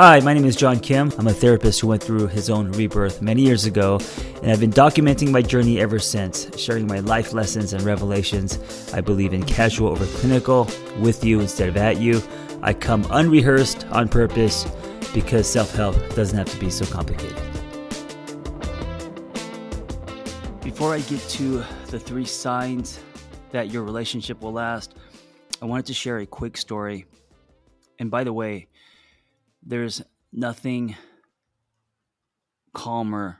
[0.00, 1.12] Hi, my name is John Kim.
[1.18, 3.98] I'm a therapist who went through his own rebirth many years ago,
[4.44, 8.94] and I've been documenting my journey ever since, sharing my life lessons and revelations.
[8.94, 12.22] I believe in casual over clinical, with you instead of at you.
[12.62, 14.68] I come unrehearsed on purpose
[15.12, 17.34] because self help doesn't have to be so complicated.
[20.62, 23.00] Before I get to the three signs
[23.50, 24.94] that your relationship will last,
[25.60, 27.06] I wanted to share a quick story.
[27.98, 28.68] And by the way,
[29.68, 30.96] there's nothing
[32.72, 33.38] calmer.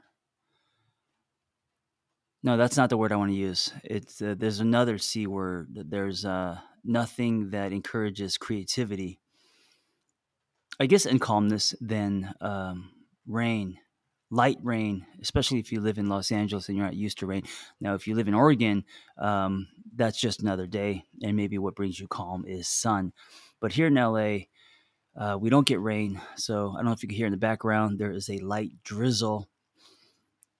[2.42, 3.72] No, that's not the word I want to use.
[3.82, 5.68] It's uh, there's another c word.
[5.88, 9.18] There's uh, nothing that encourages creativity.
[10.78, 12.90] I guess in calmness than um,
[13.26, 13.78] rain,
[14.30, 17.42] light rain, especially if you live in Los Angeles and you're not used to rain.
[17.80, 18.84] Now, if you live in Oregon,
[19.18, 19.66] um,
[19.96, 23.12] that's just another day, and maybe what brings you calm is sun.
[23.60, 24.44] But here in LA,
[25.18, 27.38] uh, we don't get rain, so I don't know if you can hear in the
[27.38, 27.98] background.
[27.98, 29.48] There is a light drizzle,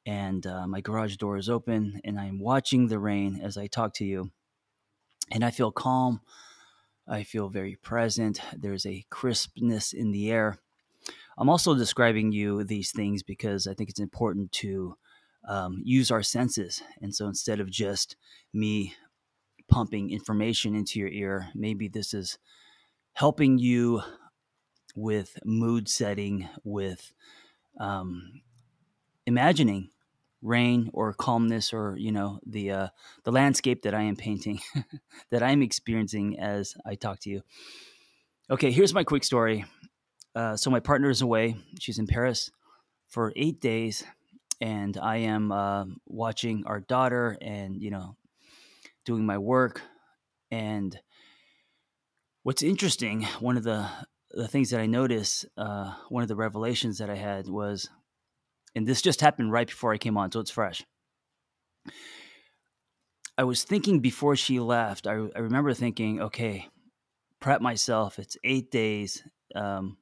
[0.05, 3.95] and uh, my garage door is open, and I'm watching the rain as I talk
[3.95, 4.33] to you.
[5.31, 6.23] And I feel calm.
[7.07, 8.41] I feel very present.
[8.57, 10.59] There's a crispness in the air.
[11.37, 14.97] I'm also describing you these things because I think it's important to
[15.47, 16.83] um, use our senses.
[17.01, 18.17] And so instead of just
[18.53, 18.95] me
[19.69, 22.39] pumping information into your ear, maybe this is
[23.13, 24.03] helping you
[24.99, 27.13] with mood setting, with
[27.79, 28.43] um,
[29.27, 29.91] imagining
[30.41, 32.89] rain or calmness or you know the uh,
[33.25, 34.61] the landscape that I am painting
[35.31, 37.43] that I am experiencing as I talk to you.
[38.51, 39.65] Okay, here's my quick story.
[40.35, 42.51] Uh, so my partner is away; she's in Paris
[43.09, 44.05] for eight days,
[44.61, 48.17] and I am uh, watching our daughter and you know
[49.05, 49.83] doing my work.
[50.51, 50.99] And
[52.43, 53.89] what's interesting, one of the
[54.31, 57.89] the things that I noticed, uh, one of the revelations that I had was,
[58.75, 60.85] and this just happened right before I came on, so it's fresh.
[63.37, 66.69] I was thinking before she left, I, I remember thinking, okay,
[67.41, 68.19] prep myself.
[68.19, 69.23] It's eight days.
[69.55, 69.97] Um,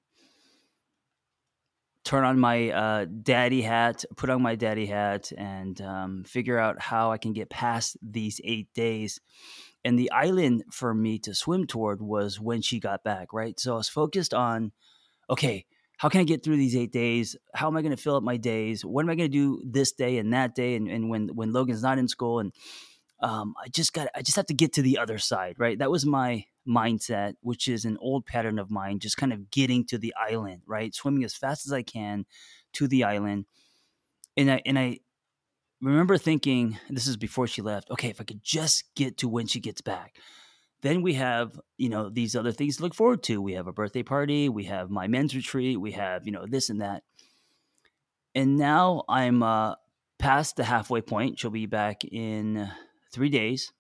[2.07, 6.81] turn on my uh, daddy hat, put on my daddy hat, and um, figure out
[6.81, 9.21] how I can get past these eight days
[9.87, 13.59] and the island for me to swim toward was when she got back, right?
[13.61, 14.73] So I was focused on,
[15.31, 15.65] okay,
[15.97, 17.37] how can I get through these eight days?
[17.55, 18.85] How am I going to fill up my days?
[18.85, 20.75] What am I going to do this day and that day?
[20.75, 22.53] And, and when when Logan's not in school, and
[23.21, 25.79] um, I just got I just have to get to the other side, right?
[25.79, 29.85] That was my mindset, which is an old pattern of mine, just kind of getting
[29.87, 30.95] to the island, right?
[30.95, 32.27] Swimming as fast as I can
[32.75, 33.47] to the island,
[34.37, 34.99] and I and I
[35.81, 39.47] remember thinking, this is before she left, okay, if I could just get to when
[39.47, 40.17] she gets back.
[40.83, 43.41] Then we have, you know, these other things to look forward to.
[43.41, 46.69] We have a birthday party, we have my men's retreat, we have, you know, this
[46.69, 47.03] and that.
[48.35, 49.77] And now I'm uh,
[50.19, 51.39] past the halfway point.
[51.39, 52.71] She'll be back in
[53.17, 53.73] three days.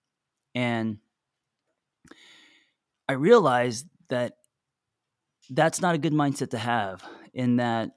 [0.54, 0.96] And
[3.06, 4.38] I realized that
[5.50, 7.04] that's not a good mindset to have,
[7.34, 7.90] in that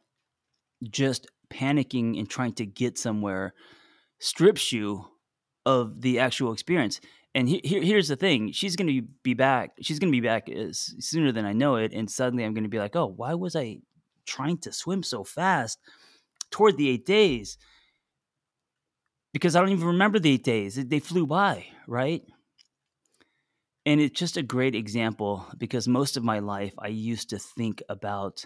[0.84, 3.54] just panicking and trying to get somewhere
[4.20, 5.06] strips you
[5.66, 7.00] of the actual experience.
[7.34, 9.72] And he, he, here's the thing: she's going to be back.
[9.82, 11.94] She's going to be back uh, as, sooner than I know it.
[11.94, 13.80] And suddenly, I'm going to be like, "Oh, why was I
[14.26, 15.80] trying to swim so fast
[16.52, 17.58] toward the eight days?"
[19.34, 22.24] Because I don't even remember the eight days; they flew by, right?
[23.86, 27.82] And it's just a great example because most of my life I used to think
[27.90, 28.46] about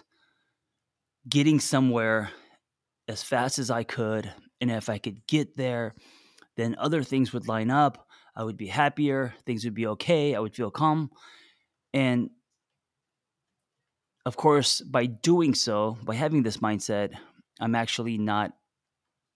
[1.28, 2.30] getting somewhere
[3.08, 5.94] as fast as I could and if I could get there,
[6.56, 8.06] then other things would line up.
[8.36, 9.34] I would be happier.
[9.44, 10.34] Things would be okay.
[10.34, 11.10] I would feel calm.
[11.92, 12.30] And
[14.24, 17.12] of course, by doing so, by having this mindset,
[17.60, 18.52] I'm actually not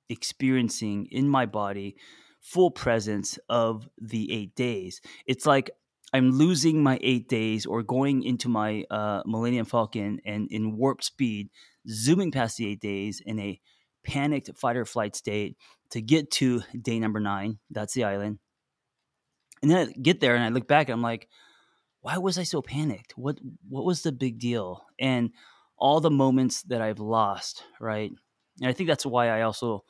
[0.09, 1.97] experiencing in my body
[2.41, 5.01] full presence of the eight days.
[5.27, 5.71] It's like
[6.13, 11.03] I'm losing my eight days or going into my uh, Millennium Falcon and in warp
[11.03, 11.51] speed,
[11.89, 13.61] zooming past the eight days in a
[14.05, 15.57] panicked fight or flight state
[15.91, 17.59] to get to day number nine.
[17.71, 18.39] That's the island.
[19.61, 21.29] And then I get there and I look back and I'm like,
[22.01, 23.19] why was I so panicked?
[23.19, 23.39] What
[23.69, 24.87] what was the big deal?
[24.99, 25.31] And
[25.77, 28.11] all the moments that I've lost, right?
[28.61, 29.85] And I think that's why I also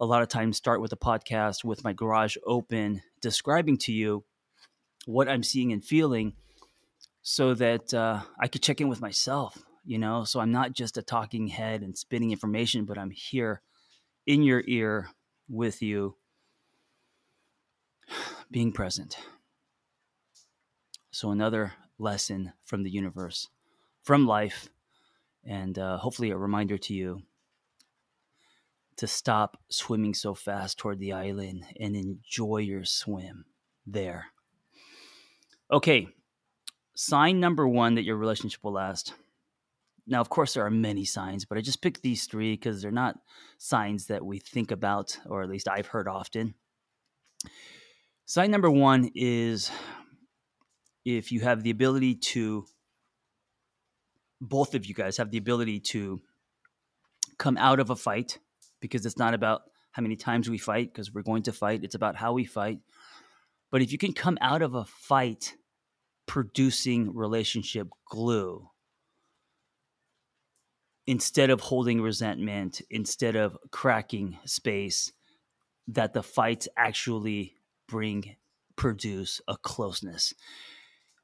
[0.00, 4.24] a lot of times start with a podcast with my garage open, describing to you
[5.06, 6.34] what I'm seeing and feeling
[7.22, 10.24] so that uh, I could check in with myself you know?
[10.24, 13.62] So i'm not just a talking head and spitting information but i'm here
[14.26, 15.08] in your ear
[15.48, 16.16] with you
[18.50, 19.16] being present.
[21.10, 23.48] So another lesson from the universe
[24.02, 24.68] from life
[25.44, 27.22] and uh, hopefully a reminder to you
[28.96, 33.44] to stop swimming so fast toward the island and enjoy your swim
[33.86, 34.26] there.
[35.70, 36.08] Okay,
[36.94, 39.14] sign number one that your relationship will last.
[40.06, 42.90] Now, of course, there are many signs, but I just picked these three because they're
[42.90, 43.18] not
[43.58, 46.54] signs that we think about, or at least I've heard often.
[48.26, 49.70] Sign number one is
[51.04, 52.66] if you have the ability to,
[54.40, 56.20] both of you guys have the ability to
[57.38, 58.38] come out of a fight
[58.82, 59.62] because it's not about
[59.92, 62.80] how many times we fight because we're going to fight, it's about how we fight.
[63.70, 65.54] But if you can come out of a fight
[66.26, 68.68] producing relationship glue,
[71.06, 75.12] instead of holding resentment, instead of cracking space,
[75.88, 77.54] that the fights actually
[77.88, 78.36] bring,
[78.76, 80.32] produce a closeness.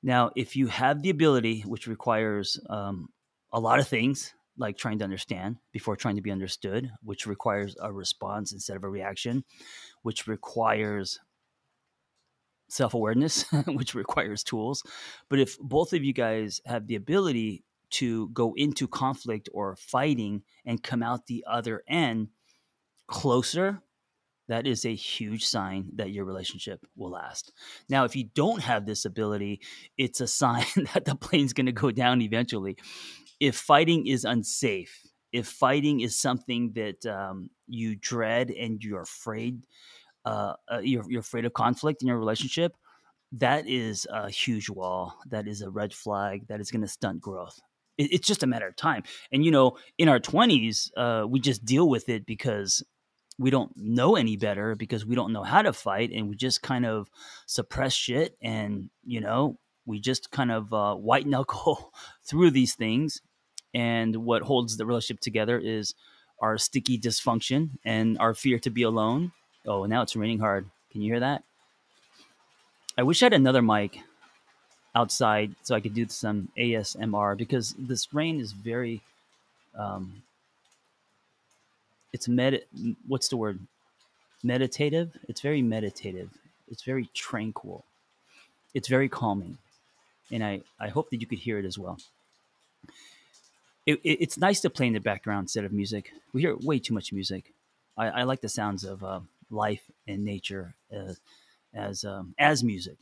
[0.02, 3.08] Now, if you have the ability, which requires um,
[3.52, 7.76] a lot of things, like trying to understand before trying to be understood, which requires
[7.80, 9.44] a response instead of a reaction,
[10.02, 11.20] which requires
[12.68, 14.82] self awareness, which requires tools.
[15.28, 20.42] But if both of you guys have the ability to go into conflict or fighting
[20.64, 22.28] and come out the other end
[23.06, 23.82] closer,
[24.48, 27.52] that is a huge sign that your relationship will last.
[27.88, 29.60] Now, if you don't have this ability,
[29.96, 32.76] it's a sign that the plane's going to go down eventually.
[33.40, 39.62] If fighting is unsafe, if fighting is something that um, you dread and you're afraid,
[40.24, 42.74] uh, uh, you're, you're afraid of conflict in your relationship,
[43.32, 45.14] that is a huge wall.
[45.28, 46.48] That is a red flag.
[46.48, 47.60] That is going to stunt growth
[47.98, 49.02] it's just a matter of time.
[49.32, 52.82] And you know, in our twenties, uh, we just deal with it because
[53.38, 56.62] we don't know any better because we don't know how to fight, and we just
[56.62, 57.08] kind of
[57.46, 59.56] suppress shit, and you know,
[59.86, 61.92] we just kind of uh, white knuckle
[62.24, 63.20] through these things.
[63.74, 65.94] And what holds the relationship together is
[66.40, 69.32] our sticky dysfunction and our fear to be alone.
[69.66, 70.66] Oh, now it's raining hard.
[70.90, 71.42] Can you hear that?
[72.96, 74.00] I wish I had another mic
[74.94, 79.02] outside so I could do some ASMR because this rain is very
[79.76, 80.22] um
[82.12, 82.62] it's med
[83.06, 83.60] what's the word?
[84.42, 85.16] Meditative?
[85.28, 86.30] It's very meditative.
[86.68, 87.84] It's very tranquil.
[88.74, 89.58] It's very calming.
[90.30, 91.98] And I I hope that you could hear it as well.
[93.86, 96.12] It, it, it's nice to play in the background instead of music.
[96.32, 97.52] We hear way too much music.
[97.96, 99.20] I, I like the sounds of uh,
[99.50, 101.20] life and nature as
[101.74, 102.98] as um, as music.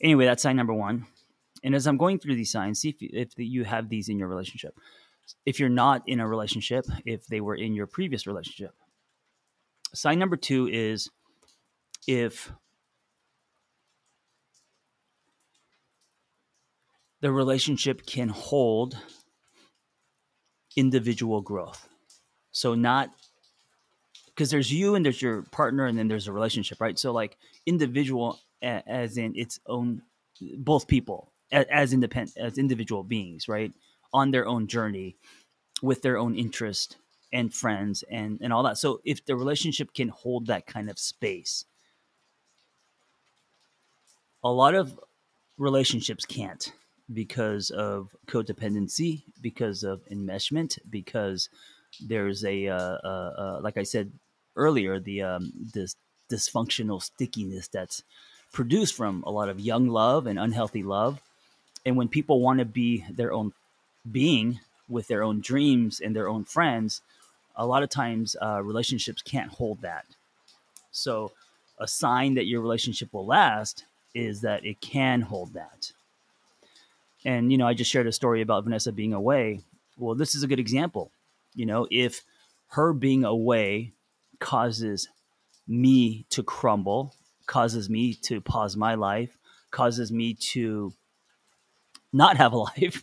[0.00, 1.06] Anyway, that's sign number one.
[1.64, 4.28] And as I'm going through these signs, see if, if you have these in your
[4.28, 4.78] relationship.
[5.44, 8.74] If you're not in a relationship, if they were in your previous relationship.
[9.94, 11.10] Sign number two is
[12.06, 12.52] if
[17.20, 18.98] the relationship can hold
[20.76, 21.88] individual growth.
[22.52, 23.10] So, not
[24.26, 26.98] because there's you and there's your partner, and then there's a relationship, right?
[26.98, 30.02] So, like individual as in its own
[30.58, 33.72] both people as independent as individual beings right
[34.16, 35.16] on their own journey
[35.82, 36.96] with their own interest
[37.32, 40.98] and friends and and all that so if the relationship can hold that kind of
[40.98, 41.64] space
[44.42, 44.98] a lot of
[45.58, 46.72] relationships can't
[47.12, 51.48] because of codependency because of enmeshment because
[52.00, 54.10] there's a uh, uh, uh, like i said
[54.56, 55.96] earlier the um, this
[56.30, 58.02] dysfunctional stickiness that's
[58.52, 61.20] produced from a lot of young love and unhealthy love.
[61.84, 63.52] And when people want to be their own
[64.10, 67.02] being with their own dreams and their own friends,
[67.56, 70.06] a lot of times uh, relationships can't hold that.
[70.90, 71.32] So,
[71.78, 73.84] a sign that your relationship will last
[74.14, 75.92] is that it can hold that.
[77.24, 79.60] And, you know, I just shared a story about Vanessa being away.
[79.98, 81.10] Well, this is a good example.
[81.54, 82.22] You know, if
[82.68, 83.92] her being away
[84.38, 85.08] causes
[85.68, 87.14] me to crumble
[87.46, 89.38] causes me to pause my life,
[89.70, 90.92] causes me to
[92.12, 93.02] not have a life,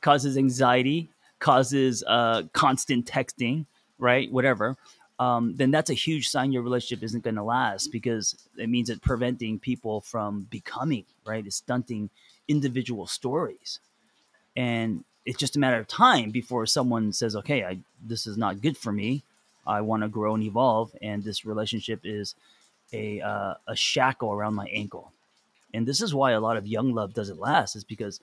[0.00, 3.66] causes anxiety, causes uh, constant texting,
[3.98, 4.30] right?
[4.30, 4.76] Whatever.
[5.18, 8.90] Um, then that's a huge sign your relationship isn't going to last because it means
[8.90, 11.46] it's preventing people from becoming, right?
[11.46, 12.10] It's stunting
[12.48, 13.80] individual stories.
[14.56, 18.60] And it's just a matter of time before someone says, okay, I, this is not
[18.60, 19.24] good for me.
[19.66, 20.94] I want to grow and evolve.
[21.02, 22.34] And this relationship is
[22.92, 25.12] a uh, a shackle around my ankle,
[25.76, 27.76] and this is why a lot of young love doesn't last.
[27.76, 28.20] Is because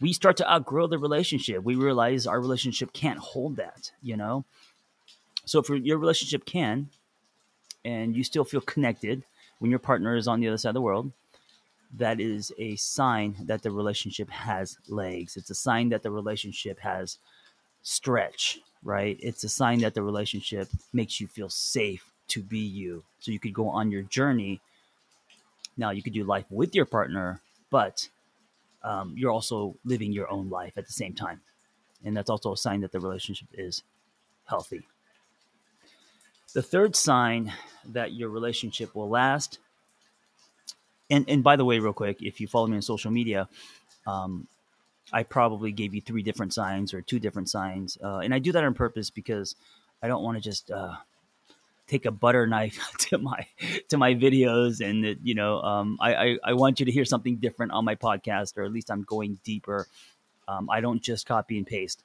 [0.00, 1.62] we start to outgrow the relationship.
[1.62, 4.44] We realize our relationship can't hold that, you know.
[5.44, 6.88] So if your relationship can,
[7.84, 9.24] and you still feel connected
[9.58, 11.12] when your partner is on the other side of the world,
[11.94, 15.36] that is a sign that the relationship has legs.
[15.36, 17.18] It's a sign that the relationship has
[17.82, 19.18] stretch, right?
[19.20, 23.04] It's a sign that the relationship makes you feel safe to be you.
[23.18, 24.60] So you could go on your journey.
[25.76, 28.08] Now, you could do life with your partner, but
[28.82, 31.40] um, you're also living your own life at the same time.
[32.04, 33.82] And that's also a sign that the relationship is
[34.44, 34.86] healthy.
[36.52, 37.52] The third sign
[37.86, 39.58] that your relationship will last,
[41.10, 43.48] and, and by the way, real quick, if you follow me on social media,
[44.06, 44.46] um,
[45.12, 47.98] I probably gave you three different signs or two different signs.
[48.02, 49.54] Uh, and I do that on purpose because
[50.02, 50.94] I don't want to just uh,
[51.86, 53.46] take a butter knife to my
[53.88, 57.04] to my videos and that you know um, I, I, I want you to hear
[57.04, 59.86] something different on my podcast or at least i'm going deeper.
[60.48, 62.04] Um, i don't just copy and paste.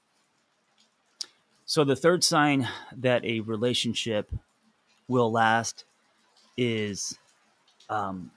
[1.66, 4.32] So the third sign that a relationship
[5.08, 5.86] will last
[6.56, 7.18] is
[7.90, 8.32] um,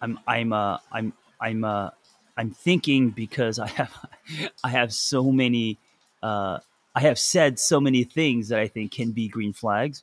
[0.00, 1.90] i'm i'm uh, i'm i'm uh,
[2.36, 3.92] i'm thinking because i have
[4.64, 5.78] i have so many
[6.22, 6.58] uh,
[6.98, 10.02] I have said so many things that I think can be green flags,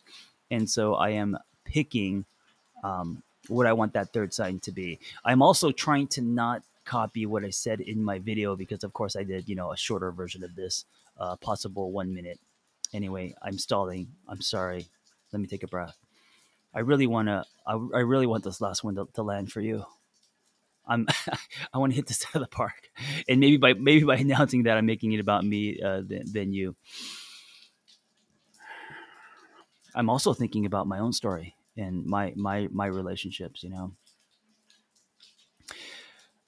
[0.49, 2.23] and so I am picking
[2.85, 4.99] um, what I want that third sign to be.
[5.25, 9.17] I'm also trying to not copy what I said in my video because, of course,
[9.17, 10.85] I did you know a shorter version of this,
[11.19, 12.39] uh, possible one minute.
[12.93, 14.07] Anyway, I'm stalling.
[14.29, 14.87] I'm sorry.
[15.33, 15.97] Let me take a breath.
[16.73, 17.43] I really want to.
[17.67, 19.85] I, I really want this last one to, to land for you.
[20.87, 21.07] I'm
[21.73, 22.89] I want to hit this out of the park,
[23.27, 26.53] and maybe by maybe by announcing that I'm making it about me uh, than, than
[26.53, 26.75] you.
[29.95, 33.63] I'm also thinking about my own story and my my my relationships.
[33.63, 33.91] You know,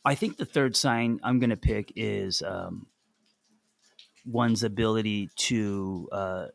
[0.04, 2.88] I think the third sign I'm going to pick is um,
[4.26, 6.46] one's ability to uh,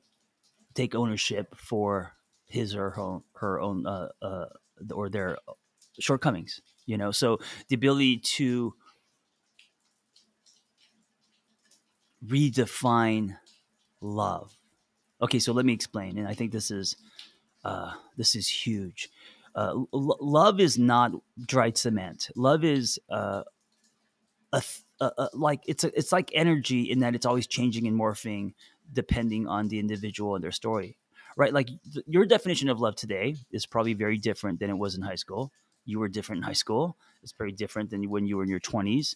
[0.75, 2.15] take ownership for
[2.47, 4.47] his or her, her own uh, uh,
[4.93, 5.39] or their
[5.99, 7.11] shortcomings you know?
[7.11, 8.75] So the ability to
[12.25, 13.37] redefine
[14.01, 14.55] love.
[15.21, 16.97] Okay so let me explain and i think this is
[17.65, 19.09] uh, this is huge.
[19.55, 21.13] Uh, l- love is not
[21.47, 22.29] dried cement.
[22.35, 23.45] Love is uh,
[24.53, 24.63] a,
[25.01, 28.55] a, like it's a, it's like energy in that it's always changing and morphing
[28.93, 30.99] depending on the individual and their story
[31.37, 31.53] right?
[31.53, 35.03] Like th- your definition of love today is probably very different than it was in
[35.03, 35.53] high school
[35.85, 36.97] you were different in high school.
[37.23, 39.15] It's very different than when you were in your 20s.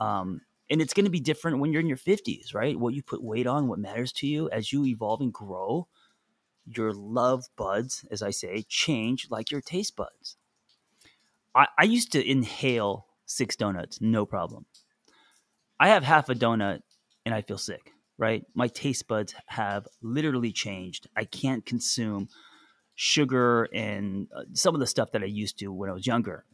[0.00, 2.78] Um, and it's going to be different when you're in your 50s, right?
[2.78, 5.86] What you put weight on, what matters to you as you evolve and grow,
[6.66, 10.36] your love buds, as I say, change like your taste buds.
[11.54, 14.66] I, I used to inhale six donuts, no problem.
[15.78, 16.80] I have half a donut
[17.24, 18.44] and I feel sick, right?
[18.54, 21.06] My taste buds have literally changed.
[21.16, 22.28] I can't consume
[22.96, 26.44] sugar and uh, some of the stuff that I used to when I was younger.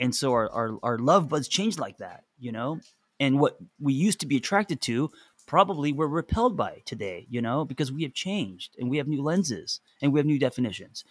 [0.00, 2.80] And so our, our, our love buds changed like that, you know?
[3.20, 5.10] And what we used to be attracted to,
[5.46, 9.22] probably we're repelled by today, you know, because we have changed and we have new
[9.22, 11.04] lenses and we have new definitions.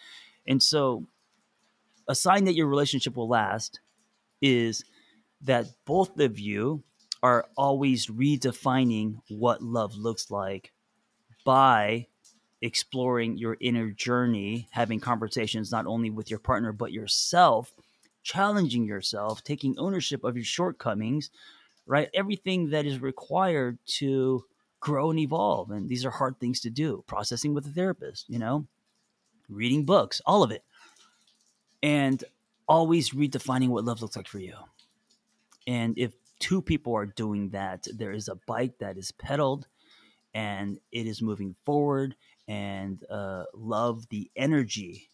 [0.47, 1.05] And so
[2.07, 3.79] a sign that your relationship will last
[4.41, 4.83] is
[5.41, 6.83] that both of you
[7.21, 10.73] are always redefining what love looks like
[11.45, 12.07] by
[12.63, 17.73] exploring your inner journey, having conversations not only with your partner, but yourself,
[18.23, 21.29] challenging yourself, taking ownership of your shortcomings,
[21.85, 22.09] right?
[22.13, 24.45] Everything that is required to
[24.79, 25.71] grow and evolve.
[25.71, 27.03] And these are hard things to do.
[27.05, 28.65] Processing with a therapist, you know,
[29.49, 30.63] reading books, all of it.
[31.83, 32.23] And
[32.65, 34.55] always redefining what love looks like for you.
[35.67, 39.67] And if two people are doing that, there is a bike that is pedaled
[40.33, 42.15] and it is moving forward
[42.47, 45.09] and uh, love the energy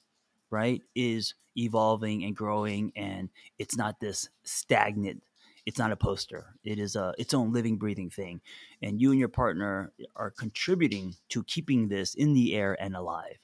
[0.50, 5.22] right is evolving and growing and it's not this stagnant
[5.66, 8.42] it's not a poster it is a its own living breathing thing
[8.82, 13.40] and you and your partner are contributing to keeping this in the air and alive.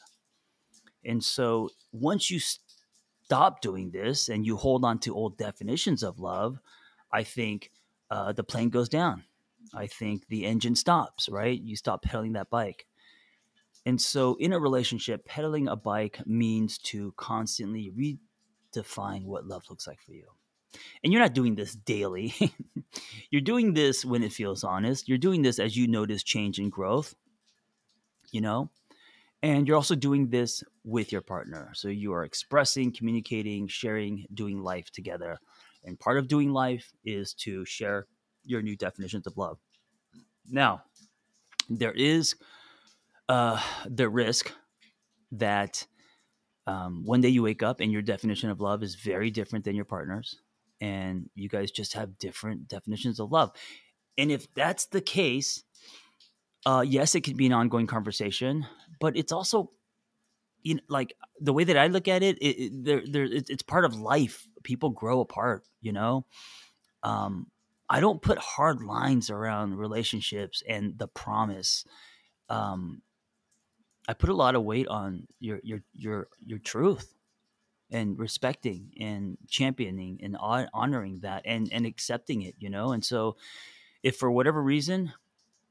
[1.03, 6.19] And so once you stop doing this and you hold on to old definitions of
[6.19, 6.59] love
[7.11, 7.71] i think
[8.11, 9.23] uh, the plane goes down.
[9.73, 11.59] I think the engine stops right?
[11.59, 12.85] You stop pedaling that bike
[13.85, 19.85] and so, in a relationship, pedaling a bike means to constantly redefine what love looks
[19.85, 20.25] like for you.
[21.03, 22.33] And you're not doing this daily.
[23.29, 25.07] you're doing this when it feels honest.
[25.07, 27.13] You're doing this as you notice change and growth,
[28.31, 28.69] you know?
[29.43, 31.69] And you're also doing this with your partner.
[31.75, 35.37] So you are expressing, communicating, sharing, doing life together.
[35.83, 38.07] And part of doing life is to share
[38.43, 39.59] your new definitions of love.
[40.49, 40.83] Now,
[41.69, 42.35] there is
[43.29, 44.51] uh, the risk
[45.31, 45.85] that
[46.67, 49.75] um, one day you wake up and your definition of love is very different than
[49.75, 50.39] your partner's,
[50.81, 53.51] and you guys just have different definitions of love.
[54.17, 55.63] And if that's the case,
[56.65, 58.65] uh, yes, it can be an ongoing conversation,
[58.99, 59.71] but it's also
[60.65, 63.49] you know, like the way that I look at it, it, it there, there, it,
[63.49, 64.47] it's part of life.
[64.63, 66.25] People grow apart, you know.
[67.03, 67.47] Um,
[67.87, 71.85] I don't put hard lines around relationships and the promise.
[72.49, 73.03] Um,
[74.07, 77.13] I put a lot of weight on your your your your truth
[77.91, 82.91] and respecting and championing and honoring that and and accepting it, you know.
[82.91, 83.37] And so,
[84.03, 85.13] if for whatever reason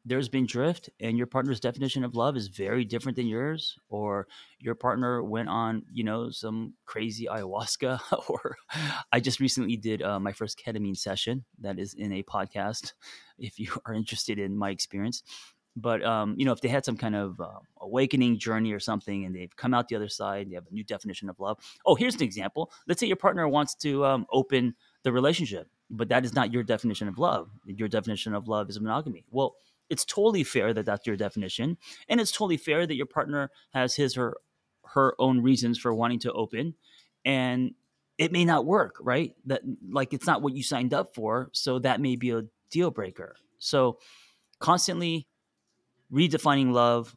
[0.06, 4.26] there's been drift and your partner's definition of love is very different than yours or
[4.58, 7.98] your partner went on you know some crazy ayahuasca
[8.28, 8.56] or
[9.12, 12.92] i just recently did uh, my first ketamine session that is in a podcast
[13.38, 15.22] if you are interested in my experience
[15.76, 19.24] but um, you know if they had some kind of uh, awakening journey or something
[19.24, 21.58] and they've come out the other side and they have a new definition of love
[21.86, 22.70] oh here's an example.
[22.86, 26.62] Let's say your partner wants to um, open the relationship but that is not your
[26.62, 27.50] definition of love.
[27.66, 29.24] Your definition of love is monogamy.
[29.30, 29.56] Well
[29.90, 31.76] it's totally fair that that's your definition
[32.08, 34.36] and it's totally fair that your partner has his or
[34.86, 36.74] her own reasons for wanting to open
[37.24, 37.72] and
[38.16, 39.34] it may not work right?
[39.46, 42.90] That like it's not what you signed up for so that may be a deal
[42.90, 43.36] breaker.
[43.58, 43.98] So
[44.58, 45.26] constantly
[46.14, 47.16] redefining love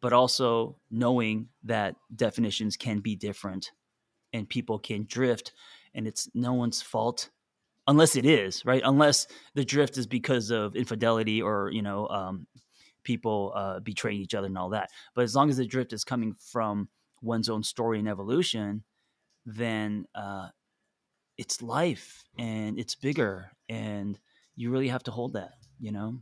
[0.00, 3.72] but also knowing that definitions can be different
[4.32, 5.52] and people can drift
[5.94, 7.30] and it's no one's fault
[7.88, 8.82] unless it is right?
[8.84, 12.46] Unless the drift is because of infidelity or you know um,
[13.02, 14.90] people uh, betraying each other and all that.
[15.14, 16.88] But as long as the drift is coming from
[17.22, 18.84] one's own story and evolution
[19.46, 20.48] then uh,
[21.38, 24.18] it's life and it's bigger and
[24.56, 26.18] you really have to hold that you know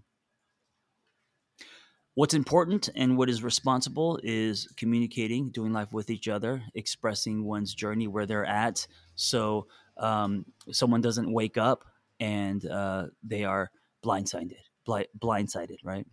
[2.14, 7.74] what's important and what is responsible is communicating doing life with each other expressing one's
[7.74, 9.66] journey where they're at so
[9.96, 11.84] um, someone doesn't wake up
[12.20, 13.70] and uh, they are
[14.04, 16.06] blindsided, blind, blindsided, right?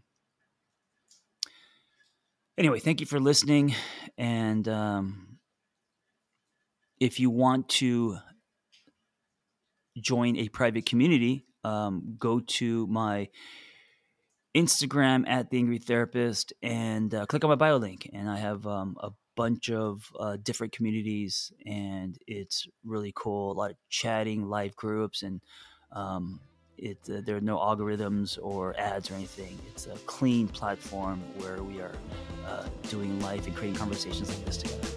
[2.57, 3.75] Anyway, thank you for listening.
[4.18, 5.37] And um,
[7.00, 8.18] if you want to
[9.98, 13.29] join a private community, um, go to my
[14.55, 18.09] Instagram at the Angry Therapist and uh, click on my bio link.
[18.14, 23.51] And I have um, a bunch of uh, different communities, and it's really cool.
[23.51, 25.42] A lot of chatting, live groups, and
[25.94, 26.40] um,
[26.77, 29.57] it uh, there are no algorithms or ads or anything.
[29.68, 31.94] It's a clean platform where we are
[32.48, 34.87] uh, doing life and creating conversations like this together.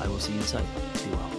[0.00, 0.64] I will see you inside.
[0.94, 1.37] Be well.